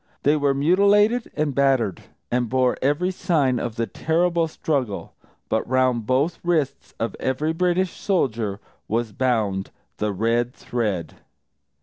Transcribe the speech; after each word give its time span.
They 0.23 0.35
were 0.35 0.55
mutilated 0.55 1.29
and 1.35 1.53
battered, 1.53 2.01
and 2.31 2.49
bore 2.49 2.75
every 2.81 3.11
sign 3.11 3.59
of 3.59 3.75
the 3.75 3.85
terrible 3.85 4.47
struggle. 4.47 5.13
_But 5.47 5.61
round 5.67 6.07
both 6.07 6.39
wrists 6.43 6.95
of 6.99 7.15
every 7.19 7.53
British 7.53 7.91
soldier 7.91 8.59
was 8.87 9.11
bound 9.11 9.69
the 9.97 10.11
red 10.11 10.55
thread! 10.55 11.17